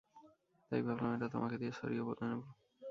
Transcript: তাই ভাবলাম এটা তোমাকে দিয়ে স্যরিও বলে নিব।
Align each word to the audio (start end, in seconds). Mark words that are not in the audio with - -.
তাই 0.67 0.81
ভাবলাম 0.85 1.11
এটা 1.15 1.27
তোমাকে 1.33 1.55
দিয়ে 1.57 1.73
স্যরিও 1.77 2.03
বলে 2.09 2.25
নিব। 2.29 2.41